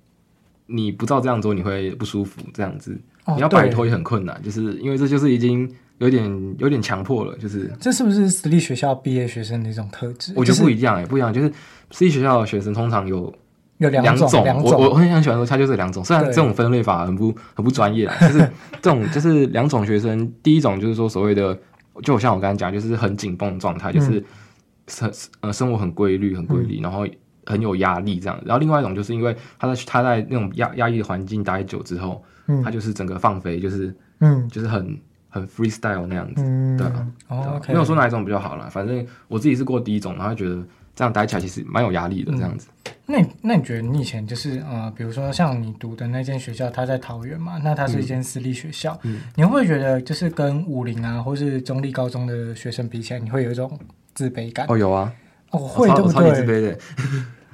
[0.67, 2.99] 你不照这样做，你会不舒服，这样子，
[3.37, 5.71] 你要摆脱也很困难，就是因为这就是已经。
[6.03, 10.33] 有点有点强迫了，就是这是不是私立学校毕业学生的一种特质？
[10.35, 11.33] 我觉得不一样哎，不一样。
[11.33, 11.49] 就是
[11.93, 13.33] 私立学校的学生通常有
[13.79, 14.29] 有两种，
[14.65, 16.05] 我我很很喜欢说，他就是两种。
[16.05, 18.39] 虽然这种分类法很不很不专业， 就是
[18.81, 20.29] 这种就是两种学生。
[20.43, 21.57] 第一种就是说所谓的
[22.03, 24.25] 就像我刚才讲，就是很紧绷的状态，就是
[24.89, 27.07] 生呃生活很规律，很规律，然后
[27.47, 28.37] 很有压力这样。
[28.45, 32.21] 然后另外一种就是因为他在他在那种压压抑的环境待久之后，
[32.65, 34.99] 他就是整个放飞，就是嗯，就是很
[35.33, 36.45] 很 freestyle 那样子，
[36.79, 36.87] 对
[37.27, 40.63] 啊，没有说哪一种比较好啦，反正我自己是过第一种，然后觉得。
[40.95, 42.69] 这样待起来其实蛮有压力的，这样子。
[42.85, 47.59] 嗯、那你那你觉得你以前就是呃，比如说像你读的那间学校，它在桃园嘛？
[47.65, 53.77] 那它是一间私立学校，嗯，你会不会觉得就是跟武林啊，或是中立高中的学生比起来，你会有一种
[54.13, 54.67] 自卑感？
[54.69, 55.11] 哦，有啊，
[55.53, 56.33] 哦，会对不对？
[56.33, 56.79] 自卑的。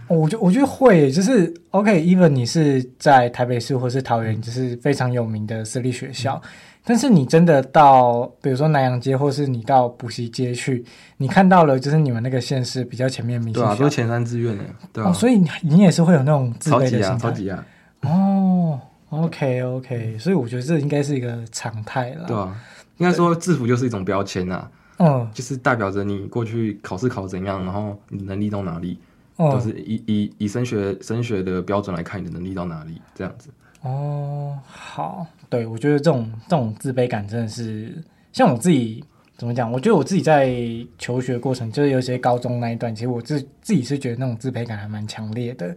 [0.09, 6.43] 我觉我觉得会，就是 OK，even 你是在台北市或是桃园，就是非常有名的私立学校。
[6.43, 6.49] 嗯
[6.89, 10.83] 但是你真的到，比如说南阳街，或是你到补习街去，
[11.19, 17.65] 你看到了，就是你们那个县市比较前面明星，对啊，都前三志愿的，对啊，哦，所以你也是会有那种自卑的心态，超级啊，
[18.01, 22.57] 超级啊，哦，OK OK，所以我觉得这应该是一个常态了，对啊，
[22.97, 28.99] 应该说制服就是一种标签呐，嗯，就是代表着你过去考试考怎样，然后你能力到哪里，
[29.37, 33.51] 嗯，都是以以以升学升学的标准来看你的能力到哪里，这样子。
[33.83, 37.95] 哦，好，对，我觉得这种这种自卑感真的是，
[38.33, 39.03] 像我自己
[39.37, 39.73] 怎么讲？
[39.73, 40.55] 我觉得我自己在
[40.99, 45.75] 求学过程，就是有些高中那一段，其实我自自己是觉得那种自卑感还蛮强烈的，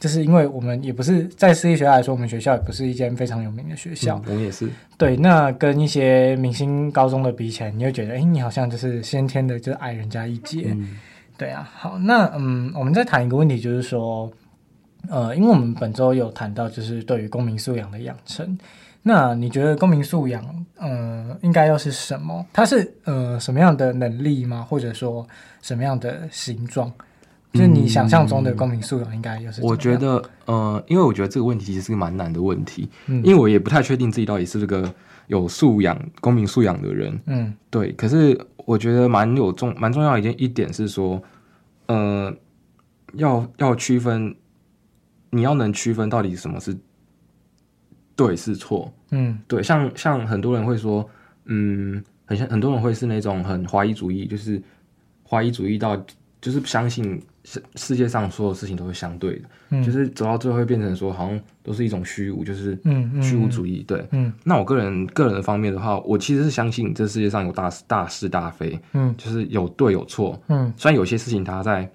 [0.00, 4.68] 就是因为我们也不是在私立学校来说，我们学校也不是一间非常有名的学校，嗯、我们也是。
[4.98, 10.70] 对，那跟一些明星高中的比起来，你会觉得，哎，你好像就是先天的就矮人家一截。
[10.70, 10.98] 嗯、
[11.36, 14.32] 对啊，好，那嗯，我们再谈一个问题，就是说。
[15.10, 18.56] 呃，因为我们本周有谈到，就是对于公民素养的养成，
[19.02, 20.44] 那你觉得公民素养，
[20.76, 22.46] 呃，应该又是什么？
[22.52, 24.64] 它是呃什么样的能力吗？
[24.68, 25.26] 或者说
[25.60, 26.92] 什么样的形状？
[27.52, 29.60] 就是你想象中的公民素养应该又是？
[29.62, 34.92] 我觉得，呃，因为我觉得这个问题其实是个蛮难的问题，嗯，因为我也不太确定自己到底是这个
[35.26, 37.92] 有素养、公民素养的人，嗯，对。
[37.92, 41.22] 可是我觉得蛮有重、蛮重要的一件一点是说，
[41.86, 42.32] 呃，
[43.14, 44.34] 要要区分。
[45.34, 46.76] 你要能区分到底什么是
[48.26, 51.08] 对是错，嗯，对，像像很多人会说，
[51.46, 54.62] 嗯，很像很多人会是那种很怀疑主义，就是
[55.28, 55.96] 怀疑主义到
[56.40, 71.90] 就是相信世世界上所有事情都是相对的，嗯，就是走到最后会变成说好像都是一种虚无，就是嗯虚无主义，对，嗯，那我个人个人的方面的话，我其实是相信这世界上有大大是大非，嗯，就是有对有错，嗯，虽然有些事情它在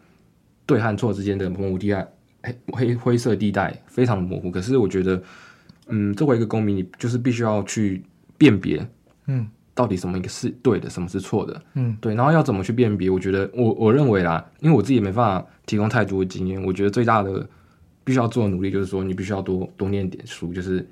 [0.66, 2.08] 对和错之间的模糊地带。
[2.72, 5.22] 黑灰色地带非常的模糊，可是我觉得，
[5.88, 8.04] 嗯，作为一个公民，你就是必须要去
[8.38, 8.88] 辨别，
[9.28, 13.10] 嗯，到底什么一个是对的，什么是错的，嗯，对，然后要怎么去辨别？
[13.10, 17.48] 我觉得我我认为啦，因为我自己也没办法提供太多的经验，我觉得最大的
[18.04, 20.88] 必须要做的努力就是说，你必须要多多念点书，就是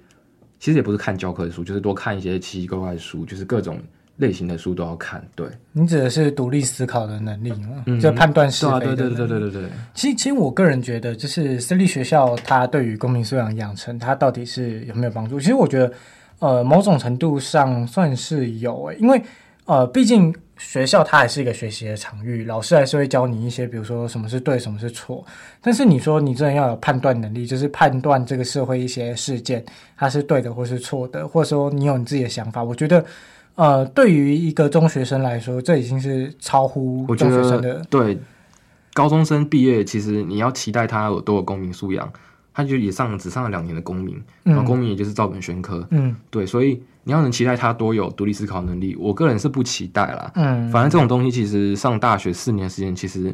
[0.59, 3.79] 其实也不是看教科书，就是多看一些奇奇怪怪的书，就是各种。
[4.17, 5.45] 类型的书都要看，对。
[5.73, 7.83] 你指的是独立思考的能力吗？
[7.85, 9.63] 嗯，就判断是非对对对对对。
[9.93, 15.37] 其实，其实我个人觉得，就是私立学校它对于公民素养养成，它到底是有没有帮助？
[15.37, 15.91] 其实我觉得，
[16.39, 19.21] 呃，某种程度上算是有诶，因为
[19.65, 25.25] 呃，毕竟学校它还是一个学习的场域，老师还是会教你一些，比如说什么是对，什么是错。
[25.61, 29.61] 但是你说你真的要有判断能力，就是判断这个社会一些事件
[29.97, 33.03] 它是对的或是错的，或者说你有你自己的想法，我觉得。
[33.55, 37.81] 呃，对于一个中学生来说，这已经是超乎中学生的。
[37.89, 38.19] 对，
[38.93, 42.11] 高中生毕业，其实你要期待他有多有公民素养，
[42.53, 45.87] 他就也上只上了两年的公民，嗯、然后公民也就是照本宣科。
[45.91, 50.31] 嗯，对，所以你要能期待他多有独立思考能力，我个人是不期待啦。
[50.35, 53.33] 嗯，反正这种东西其实上大学四年时间，其实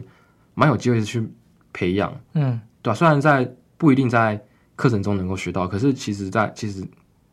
[0.53, 1.27] 蛮有机会去
[1.73, 2.13] 培养。
[2.33, 4.39] 嗯，对、啊、虽然在不一定在
[4.75, 6.83] 课程中能够学到，可是其实在其实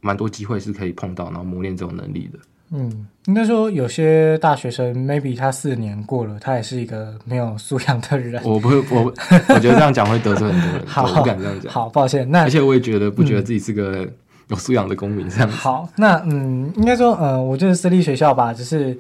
[0.01, 2.39] 蛮多机会是可以碰到，然后磨练这种能力的。
[2.71, 8.43] 嗯，应该说有些大学生，maybe 他四年过了，他也是一个没有素养的人。
[8.45, 11.73] 我不会，我我觉得这样讲会得罪很多人， 好我不敢这样讲。
[11.73, 12.31] 好，抱歉。
[12.31, 14.07] 那而且我也觉得不觉得自己是个
[14.49, 15.51] 有素养的公民，这样、嗯。
[15.51, 18.95] 好，那嗯，应该说，呃，我觉得私立学校吧，就是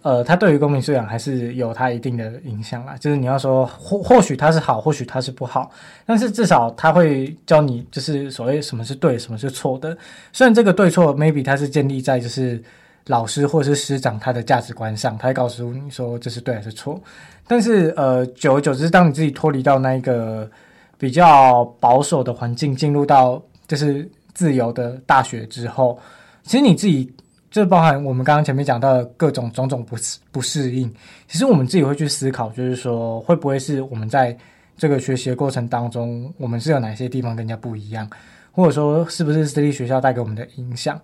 [0.00, 2.96] 呃，他对于公民素养还是有他一定的影响啦。
[2.98, 5.70] 就是你要说或或许他是好，或许他是不好，
[6.06, 9.94] 但是至少他会教你，就是所谓什么是对，什么是错的。
[10.32, 12.58] 虽然这个对错，maybe 他是建立在就是。
[13.06, 17.00] 老师或者是师长他的价值观上，他会告诉你说这是对还是错。
[17.46, 20.48] 但是呃，久而久之，当你自己脱离到那一个
[20.96, 25.98] 比较保守的环境，进入到就是自由的大学之后，
[26.44, 27.12] 其实你自己
[27.50, 30.90] 就包含我们刚刚前面讲到的各种种种不适不适应。
[31.26, 34.34] 其实我们自己会去思考，就是说会不会是我们在
[34.76, 38.08] 这个学习的过程当中，我们是有哪些地方跟人家不一样，
[38.52, 40.98] 或者说是不是私立学校带给我们的影响？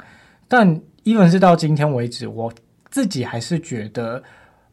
[0.47, 2.53] 但 even 是到今天为止，我
[2.91, 4.23] 自己还是觉得，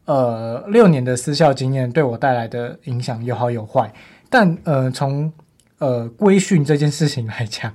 [0.04, 3.90] 呃，六年的私校经验对我带来的影响有好有坏。
[4.28, 5.32] 但呃，从
[5.78, 7.72] 呃规训这件事情来讲，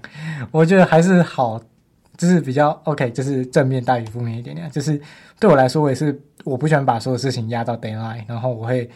[0.52, 1.60] 我觉得还是好，
[2.18, 4.70] 就是比较 OK，就是正面大于负面一点点。
[4.70, 5.00] 就是
[5.40, 8.90] 对我来说，我也是我不喜欢把所有事情压到 deadline，然后我会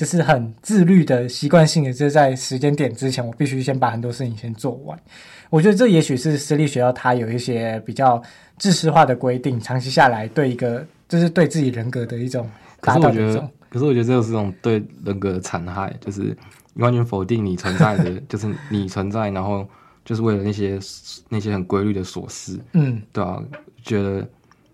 [0.00, 4.98] 就是很自律的习惯性的，就是在时间点之前，我必须先把很多事情先做完。
[5.50, 8.22] 我觉得这也许是私立学校它有一些比较
[8.56, 12.48] 制式化的规定，长期下来对一个就是对自己人格的一种
[12.80, 13.20] 打倒一种。
[13.20, 16.34] 可是我觉得，可是我觉得这就是一种对人格的残害，就是。
[16.74, 19.68] 完全否定你存在的，就是你存在，然后
[20.04, 20.78] 就是为了那些
[21.28, 23.42] 那些很规律的琐事，嗯，对啊，
[23.82, 24.26] 觉得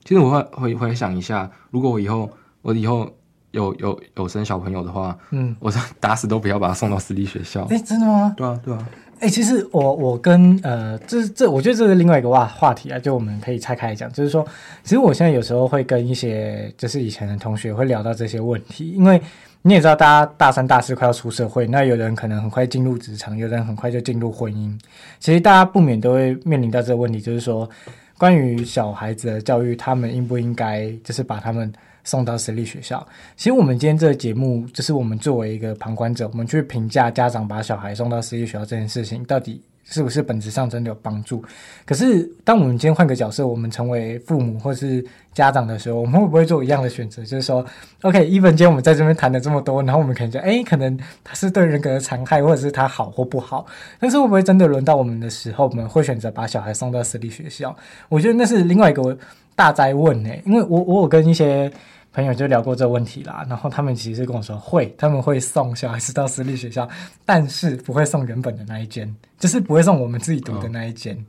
[0.04, 3.10] 其实我会回回想一下，如果我以后我以后
[3.50, 7.64] 有有有生小朋友的话，嗯，我打死都不要把他送到私立学校。
[7.70, 8.34] 哎、欸，真的吗？
[8.36, 8.88] 对啊，对啊。
[9.18, 14.46] 哎、欸，其实我我跟呃，这这我觉得这是另外一个话话题啊，就我们可以拆开来讲，就是说，
[14.82, 19.20] 其实我现在有时候会跟一些就是以前的同学会聊到这些问题，因为。
[19.62, 24.72] 你也知道，大家大三、大四快要出社会，那有人可能很快进入职场，有人很快就进入婚姻。
[25.18, 27.68] 其实大家不免都会面临到这个问题，就是说，
[28.16, 31.72] 关于小孩子的教育，他们应不应该就是把他们
[32.06, 33.06] 送到私立学校？
[33.36, 39.60] 其实我们今天这个节目，就是我们作为一个旁观者，我们去评价家长把小孩送到私立学校这件事情，到底。
[39.88, 41.40] 是不是本质上真的有帮助？
[41.84, 45.00] 可是，当我们今天换个角色，我们成为父母或是
[45.32, 47.22] 家长的时候，我们会不会做一样的选择？
[47.22, 47.64] 就是说
[48.02, 53.64] ，OK，even 今天我们在这边谈了这么多，然后我们可能觉得，哎，可能他是对人格的残害，或者是他好或不好。
[54.00, 57.72] 但是，会不会真的轮到我们的时候，我们会选择把小孩送到私立学校？
[58.08, 59.16] 我觉得那是另外一个
[59.56, 60.30] 大哉问呢。
[60.44, 61.68] 因为我我有跟一些。
[62.12, 66.88] 朋友就聊过这个问题啦，然后他们其实跟我说会，他们会送小孩子到私立学校，
[67.26, 71.22] 但是不会送原本的那一间，就是不会送我们自己读的那一间。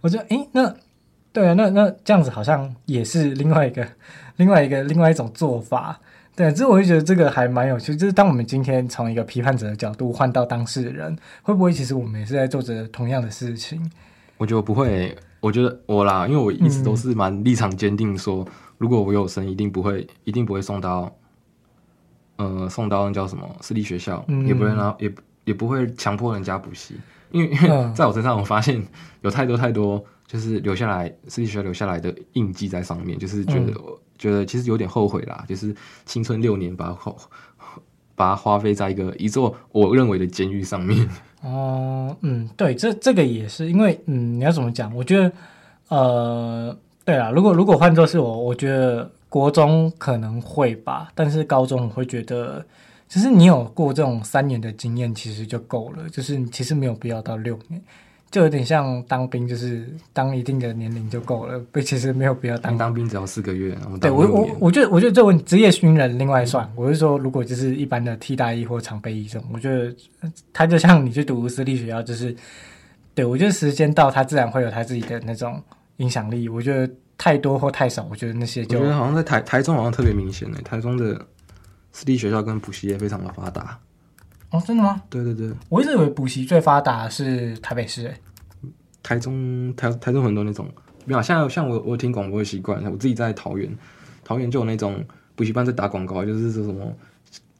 [0.00, 0.74] 我觉得，诶，那
[1.30, 3.86] 对啊，那那这样子好像也是另外一个、
[4.36, 6.00] 另外一个、另外一种做法。
[6.34, 7.94] 对，这我就觉得这个还蛮有趣。
[7.94, 13.78] 就是当我们今天从一个批判者的角度换到当事人，会不会其实我们也是在做着同样的事情？
[14.38, 18.44] 我觉得不会，我觉得我啦，因为我一直都是蛮立场坚定说。
[18.44, 21.14] 嗯如果我有生，一定不会，一定不会送到，
[22.36, 25.14] 呃，送到那叫什么私立学校，嗯、也不会让，也
[25.44, 26.94] 也不会强迫人家补习，
[27.30, 28.82] 因为因为 在我身上，我发现
[29.20, 35.76] 有太多太多，就是留下来私立学校留下来的印记在上面，就是觉得、嗯、觉得其实有点后悔啦，就是
[36.06, 37.14] 青春六年把它花
[38.14, 41.06] 把它花费在一个一座我认为的监狱上面。
[41.42, 44.94] 哦，嗯，对，这这个也是因为，嗯，你要怎么讲？
[44.94, 45.32] 我觉得，
[45.88, 46.76] 呃。
[47.02, 52.64] 对啊，如果如果换作是我，我觉得国中可能会吧，但是高中我会觉得，
[53.08, 57.82] 其实你有过这种三年的经验，其实就够了，就是其实没有必要到六年，
[58.30, 63.76] 就有点像当兵，就是当一定的年龄就够了，不， 其实没有必要当当兵只要四个月。
[63.90, 69.94] 我对我我我觉得我觉得这问职业军人另外算，我是说如果就是一般的替代役或常备役这种，我觉得
[70.52, 72.34] 他就像你去读私立学校，就是
[73.14, 75.62] 对我觉得时间到，他自然会有他自己的那种。
[76.00, 81.20] 影响力，我觉得太多或太少，我觉得那些就我觉得好像在台台中好像特别明显诶，台中的
[81.92, 83.78] 私立学校跟补习业非常的发达。
[84.50, 85.00] 哦，真的吗？
[85.08, 88.14] 对对对，我一直以为补习最发达是台北市诶。
[89.02, 90.68] 台中台台中很多那种，
[91.06, 93.70] 没有像像我我听广播的习惯，我自己在桃园，
[94.24, 95.02] 桃园就有那种
[95.34, 96.92] 补习班在打广告，就是说什么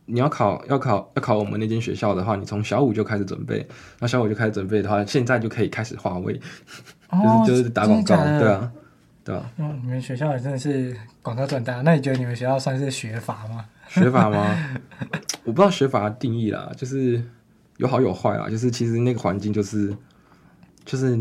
[0.04, 3.66] 你要考要考要考我们那间学校的话，你从小五就开始准备，
[4.00, 6.38] 那小五就开始准备的话，现在就可以开始划位。
[7.08, 8.72] 哦、 就是就是打广告，对啊，
[9.24, 9.50] 对啊。
[9.56, 11.80] 嗯，你们学校也真的是广告赚大。
[11.82, 13.64] 那你觉得你们学校算是学法吗？
[13.90, 14.56] 学法吗？
[15.44, 17.22] 我不知道学法的定义啦，就是
[17.76, 18.48] 有好有坏啦。
[18.48, 19.94] 就是其实那个环境就是
[20.84, 21.18] 就是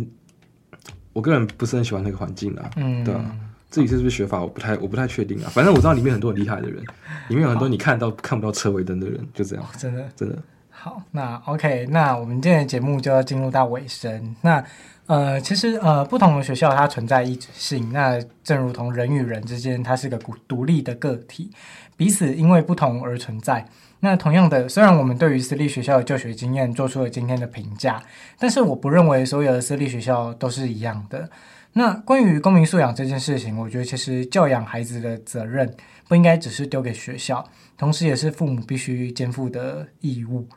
[1.14, 2.70] 我个人不是很喜欢那个环境啦。
[2.78, 3.36] 嗯，对啊。
[3.72, 5.50] 至于是不是学法，我不太我不太确定啊。
[5.52, 6.84] 反正我知道里面很多很厉害的人，
[7.28, 9.66] 里面有很多你看到看不到车尾灯的人，就这样。
[9.78, 10.38] 真的真的。
[10.70, 14.36] 好，那 OK，那我们今天的节目就要进入到尾声。
[14.42, 14.64] 那
[15.10, 21.50] 呃，其实呃，不同的学校它存在异质性，那正如同人与人之间，它是个独独立的个体，
[21.98, 23.66] 彼此因为不同而存在。
[24.02, 28.00] 那同样的，虽然我们对于私立学校的就学经验做出了今天的评价，
[28.38, 31.28] 但是我不认为所有的私立学校都是一样的。
[31.74, 35.76] 那关于公民素养这件事情，我觉得其实教养孩子的责任
[36.08, 37.44] 不应该只是丢给学校，
[37.76, 40.48] 同时也是父母必须肩负的义务。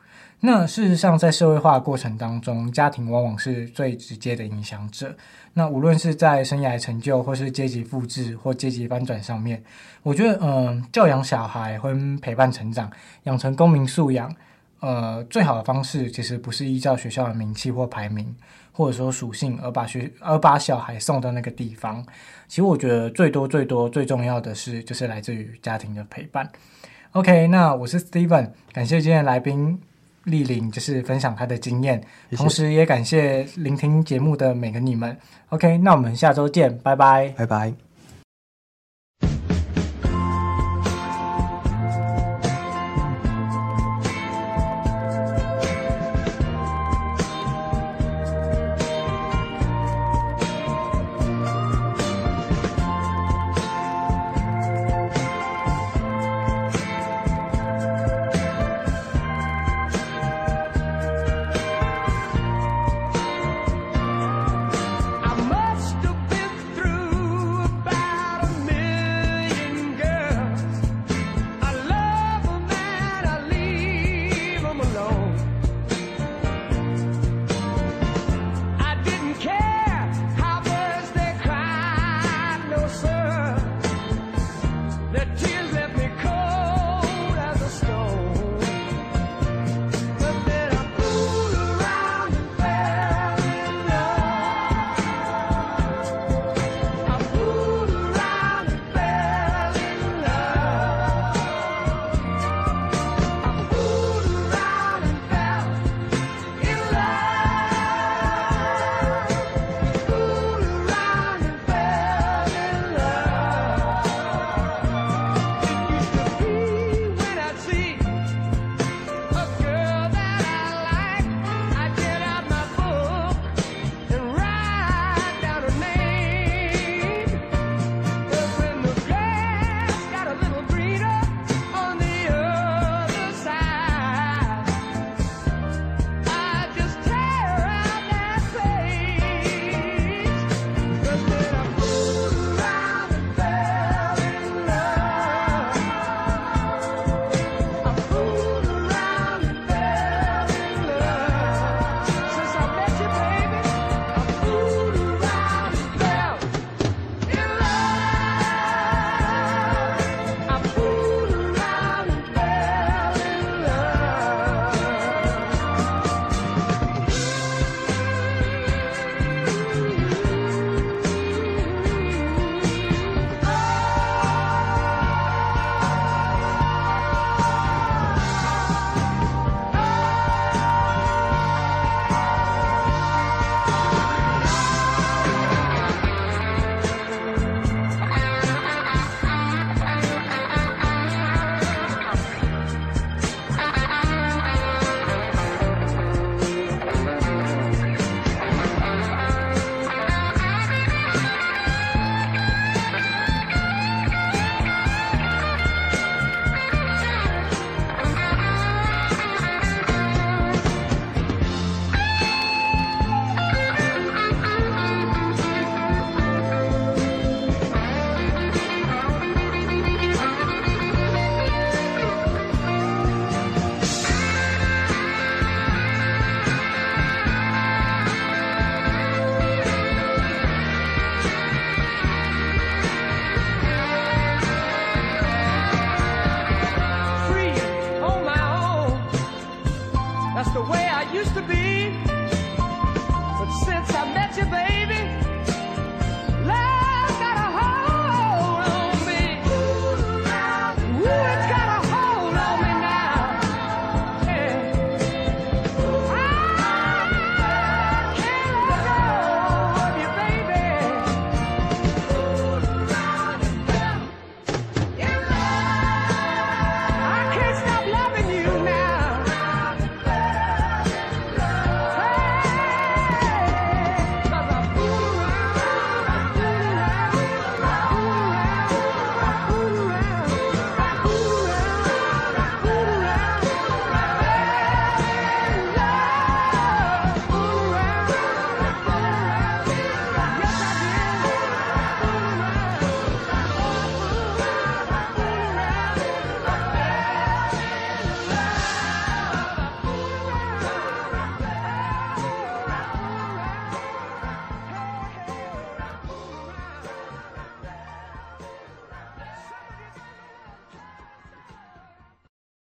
[0.45, 5.15] 那事实上，在社会化的过程当中，家庭往往是最直接的影响者。
[5.53, 9.63] 那无论是在生涯成就，或是阶级复制或阶级翻转上面，
[10.01, 12.91] 我觉得，嗯、教养小孩或陪伴成长，
[13.23, 14.35] 养成公民素养，
[14.81, 18.35] 呃，最好的方式其实不是依照学校的名气或排名，
[18.73, 22.05] 或者说属性，而把学而把小孩送到那个地方。
[22.49, 26.51] 其实我觉得最多最多最重要的是，就是来自于家庭的陪伴。
[27.13, 29.79] OK，那我是 Steven，感谢今天的来宾
[30.25, 31.99] 莅临，就是分享他的经验，
[32.29, 35.17] 谢谢，同时也感谢聆听节目的每个你们。
[35.49, 37.82] OK，那我们下周见，拜拜，拜拜。